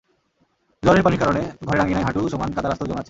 [0.83, 2.99] জোয়ারের পানির কারণে ঘরের আঙিনায় হাঁটু সমান কাদার আস্তর জমে আছে।